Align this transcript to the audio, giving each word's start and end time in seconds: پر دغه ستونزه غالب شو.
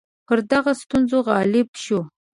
پر 0.27 0.37
دغه 0.51 0.71
ستونزه 0.81 1.17
غالب 1.27 1.67
شو. 1.83 1.99